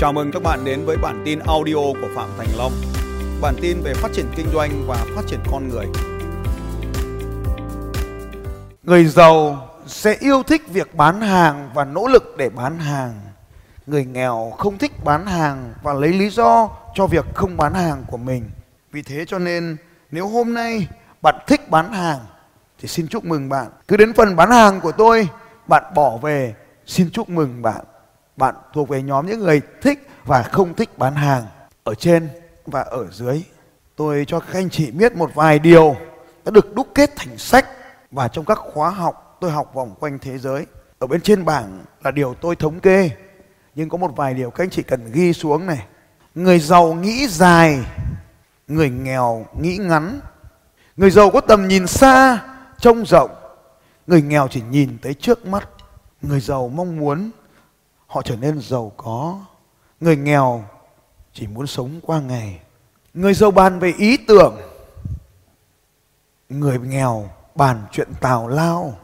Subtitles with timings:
[0.00, 2.72] Chào mừng các bạn đến với bản tin audio của Phạm Thành Long.
[3.40, 5.86] Bản tin về phát triển kinh doanh và phát triển con người.
[8.82, 13.20] Người giàu sẽ yêu thích việc bán hàng và nỗ lực để bán hàng.
[13.86, 18.04] Người nghèo không thích bán hàng và lấy lý do cho việc không bán hàng
[18.08, 18.50] của mình.
[18.92, 19.76] Vì thế cho nên
[20.10, 20.86] nếu hôm nay
[21.22, 22.18] bạn thích bán hàng
[22.78, 23.66] thì xin chúc mừng bạn.
[23.88, 25.28] Cứ đến phần bán hàng của tôi,
[25.66, 26.54] bạn bỏ về,
[26.86, 27.84] xin chúc mừng bạn.
[28.36, 31.46] Bạn thuộc về nhóm những người thích và không thích bán hàng.
[31.84, 32.28] Ở trên
[32.66, 33.42] và ở dưới,
[33.96, 35.96] tôi cho các anh chị biết một vài điều
[36.44, 37.66] đã được đúc kết thành sách
[38.10, 40.66] và trong các khóa học tôi học vòng quanh thế giới.
[40.98, 43.10] Ở bên trên bảng là điều tôi thống kê,
[43.74, 45.86] nhưng có một vài điều các anh chị cần ghi xuống này.
[46.34, 47.78] Người giàu nghĩ dài,
[48.68, 50.20] người nghèo nghĩ ngắn.
[50.96, 52.38] Người giàu có tầm nhìn xa,
[52.78, 53.30] trông rộng.
[54.06, 55.68] Người nghèo chỉ nhìn tới trước mắt.
[56.22, 57.30] Người giàu mong muốn
[58.10, 59.38] họ trở nên giàu có.
[60.00, 60.64] Người nghèo
[61.32, 62.60] chỉ muốn sống qua ngày.
[63.14, 64.60] Người giàu bàn về ý tưởng.
[66.48, 68.94] Người nghèo bàn chuyện tào lao.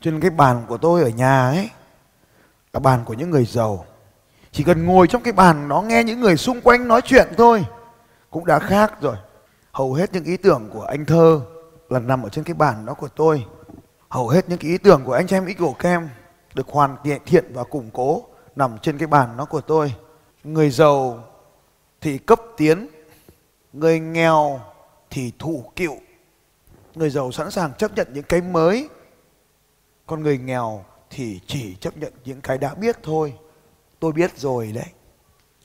[0.00, 1.70] Trên cái bàn của tôi ở nhà ấy,
[2.72, 3.86] là bàn của những người giàu.
[4.52, 7.66] Chỉ cần ngồi trong cái bàn đó nghe những người xung quanh nói chuyện thôi,
[8.30, 9.16] cũng đã khác rồi.
[9.72, 11.40] Hầu hết những ý tưởng của anh thơ
[11.88, 13.46] là nằm ở trên cái bàn đó của tôi.
[14.08, 16.08] Hầu hết những cái ý tưởng của anh chị em ít gỗ kem
[16.56, 18.24] được hoàn thiện và củng cố
[18.56, 19.94] nằm trên cái bàn nó của tôi.
[20.44, 21.24] Người giàu
[22.00, 22.88] thì cấp tiến,
[23.72, 24.60] người nghèo
[25.10, 25.96] thì thụ cựu.
[26.94, 28.88] Người giàu sẵn sàng chấp nhận những cái mới,
[30.06, 33.34] còn người nghèo thì chỉ chấp nhận những cái đã biết thôi.
[34.00, 34.92] Tôi biết rồi đấy.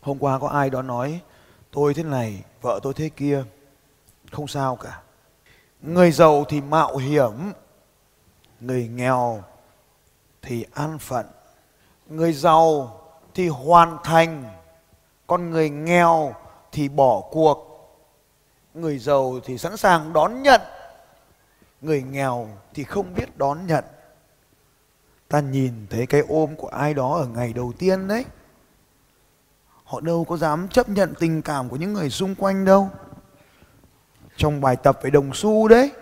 [0.00, 1.20] Hôm qua có ai đó nói
[1.70, 3.44] tôi thế này, vợ tôi thế kia.
[4.32, 5.02] Không sao cả.
[5.82, 7.32] Người giàu thì mạo hiểm,
[8.60, 9.42] người nghèo
[10.46, 11.26] thì an phận.
[12.08, 13.00] Người giàu
[13.34, 14.44] thì hoàn thành,
[15.26, 16.34] còn người nghèo
[16.72, 17.62] thì bỏ cuộc.
[18.74, 20.60] Người giàu thì sẵn sàng đón nhận,
[21.80, 23.84] người nghèo thì không biết đón nhận.
[25.28, 28.24] Ta nhìn thấy cái ôm của ai đó ở ngày đầu tiên đấy.
[29.84, 32.90] Họ đâu có dám chấp nhận tình cảm của những người xung quanh đâu.
[34.36, 35.92] Trong bài tập về đồng xu đấy,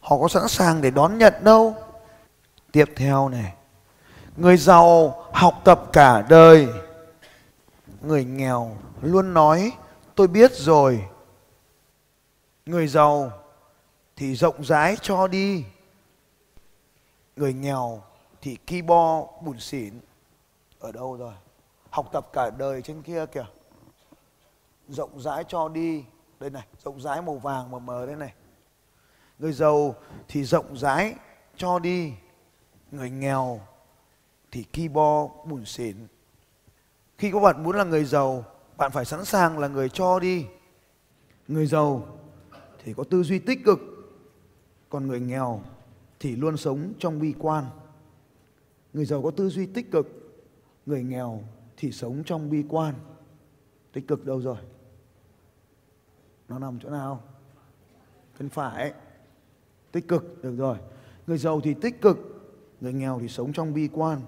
[0.00, 1.74] họ có sẵn sàng để đón nhận đâu.
[2.72, 3.54] Tiếp theo này,
[4.40, 6.68] người giàu học tập cả đời.
[8.00, 9.72] Người nghèo luôn nói,
[10.14, 11.04] tôi biết rồi.
[12.66, 13.32] Người giàu
[14.16, 15.64] thì rộng rãi cho đi.
[17.36, 18.02] Người nghèo
[18.40, 20.00] thì ki bo bùn xỉn.
[20.78, 21.34] Ở đâu rồi?
[21.90, 23.46] Học tập cả đời trên kia kìa.
[24.88, 26.04] Rộng rãi cho đi.
[26.40, 28.32] Đây này, rộng rãi màu vàng mờ mờ đây này.
[29.38, 29.94] Người giàu
[30.28, 31.14] thì rộng rãi
[31.56, 32.12] cho đi.
[32.90, 33.60] Người nghèo
[34.52, 35.96] thì keyboard buồn bùn xỉn.
[37.18, 38.44] Khi các bạn muốn là người giàu,
[38.76, 40.46] bạn phải sẵn sàng là người cho đi.
[41.48, 42.18] Người giàu
[42.84, 43.80] thì có tư duy tích cực,
[44.88, 45.62] còn người nghèo
[46.20, 47.64] thì luôn sống trong bi quan.
[48.92, 50.06] Người giàu có tư duy tích cực,
[50.86, 51.42] người nghèo
[51.76, 52.94] thì sống trong bi quan.
[53.92, 54.56] Tích cực đâu rồi?
[56.48, 57.22] Nó nằm chỗ nào?
[58.38, 58.92] Bên phải.
[59.92, 60.76] Tích cực, được rồi.
[61.26, 62.18] Người giàu thì tích cực,
[62.80, 64.20] người nghèo thì sống trong bi quan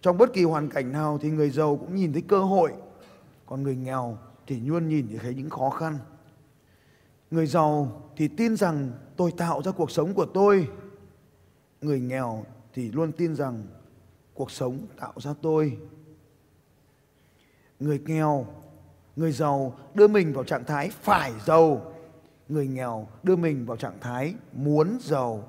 [0.00, 2.72] trong bất kỳ hoàn cảnh nào thì người giàu cũng nhìn thấy cơ hội.
[3.46, 5.98] Còn người nghèo thì luôn nhìn thấy những khó khăn.
[7.30, 10.68] Người giàu thì tin rằng tôi tạo ra cuộc sống của tôi.
[11.80, 12.44] Người nghèo
[12.74, 13.62] thì luôn tin rằng
[14.34, 15.78] cuộc sống tạo ra tôi.
[17.80, 18.46] Người nghèo,
[19.16, 21.92] người giàu đưa mình vào trạng thái phải giàu.
[22.48, 25.48] Người nghèo đưa mình vào trạng thái muốn giàu.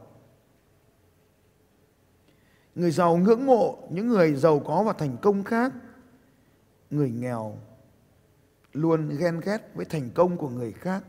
[2.75, 5.73] Người giàu ngưỡng mộ những người giàu có và thành công khác.
[6.89, 7.57] Người nghèo
[8.73, 11.03] luôn ghen ghét với thành công của người khác.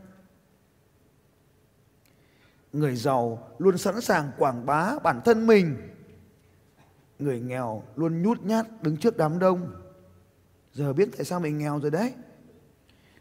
[2.73, 5.77] Người giàu luôn sẵn sàng quảng bá bản thân mình.
[7.19, 9.81] Người nghèo luôn nhút nhát đứng trước đám đông.
[10.73, 12.13] Giờ biết tại sao mình nghèo rồi đấy.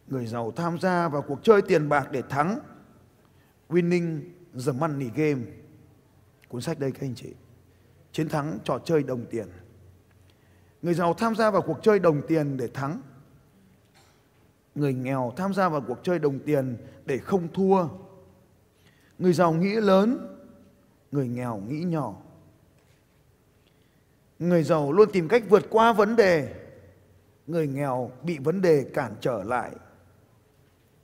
[0.06, 2.58] Người giàu tham gia vào cuộc chơi tiền bạc để thắng.
[3.68, 4.20] Winning
[4.66, 5.42] the money game.
[6.48, 7.34] Cuốn sách đây các anh chị
[8.12, 9.46] chiến thắng trò chơi đồng tiền.
[10.82, 13.00] Người giàu tham gia vào cuộc chơi đồng tiền để thắng.
[14.74, 17.88] Người nghèo tham gia vào cuộc chơi đồng tiền để không thua.
[19.18, 20.36] Người giàu nghĩ lớn,
[21.12, 22.14] người nghèo nghĩ nhỏ.
[24.38, 26.54] Người giàu luôn tìm cách vượt qua vấn đề,
[27.46, 29.70] người nghèo bị vấn đề cản trở lại.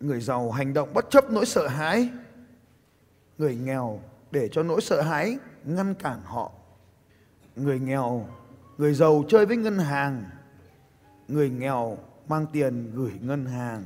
[0.00, 2.08] Người giàu hành động bất chấp nỗi sợ hãi,
[3.38, 4.00] người nghèo
[4.30, 6.52] để cho nỗi sợ hãi ngăn cản họ
[7.58, 8.26] người nghèo,
[8.78, 10.24] người giàu chơi với ngân hàng.
[11.28, 13.84] Người nghèo mang tiền gửi ngân hàng.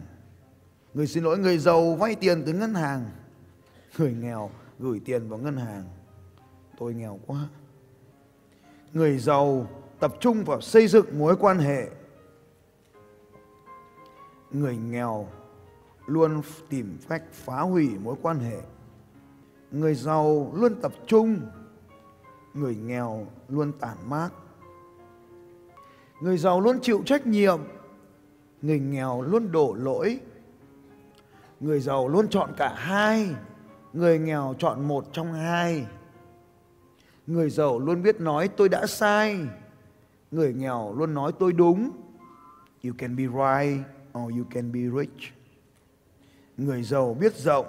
[0.94, 3.10] Người xin lỗi, người giàu vay tiền từ ngân hàng.
[3.98, 5.84] Người nghèo gửi tiền vào ngân hàng.
[6.78, 7.48] Tôi nghèo quá.
[8.92, 9.66] Người giàu
[10.00, 11.88] tập trung vào xây dựng mối quan hệ.
[14.50, 15.28] Người nghèo
[16.06, 18.60] luôn tìm cách phá hủy mối quan hệ.
[19.70, 21.40] Người giàu luôn tập trung
[22.54, 24.30] người nghèo luôn tản mát.
[26.20, 27.60] Người giàu luôn chịu trách nhiệm.
[28.62, 30.20] Người nghèo luôn đổ lỗi.
[31.60, 33.30] Người giàu luôn chọn cả hai.
[33.92, 35.86] Người nghèo chọn một trong hai.
[37.26, 39.38] Người giàu luôn biết nói tôi đã sai.
[40.30, 41.90] Người nghèo luôn nói tôi đúng.
[42.84, 43.86] You can be right
[44.18, 45.32] or you can be rich.
[46.56, 47.66] Người giàu biết rộng.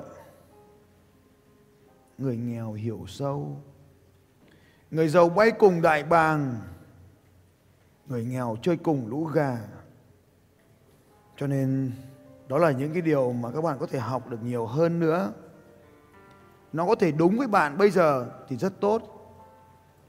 [2.17, 3.61] Người nghèo hiểu sâu
[4.93, 6.59] người giàu bay cùng đại bàng,
[8.07, 9.57] người nghèo chơi cùng lũ gà.
[11.37, 11.91] Cho nên,
[12.47, 15.33] đó là những cái điều mà các bạn có thể học được nhiều hơn nữa.
[16.73, 19.01] Nó có thể đúng với bạn bây giờ thì rất tốt,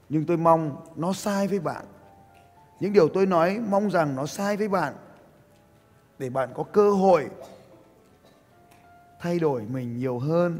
[0.09, 1.85] nhưng tôi mong nó sai với bạn.
[2.79, 4.93] Những điều tôi nói, mong rằng nó sai với bạn
[6.19, 7.29] để bạn có cơ hội
[9.19, 10.59] thay đổi mình nhiều hơn.